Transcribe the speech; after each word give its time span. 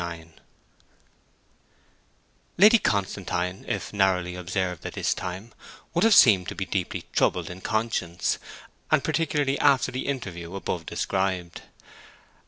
IX 0.03 0.29
Lady 2.57 2.79
Constantine, 2.79 3.63
if 3.67 3.93
narrowly 3.93 4.33
observed 4.33 4.83
at 4.83 4.93
this 4.93 5.13
time, 5.13 5.53
would 5.93 6.03
have 6.03 6.15
seemed 6.15 6.47
to 6.47 6.55
be 6.55 6.65
deeply 6.65 7.03
troubled 7.13 7.51
in 7.51 7.61
conscience, 7.61 8.39
and 8.89 9.03
particularly 9.03 9.59
after 9.59 9.91
the 9.91 10.07
interview 10.07 10.55
above 10.55 10.87
described. 10.87 11.61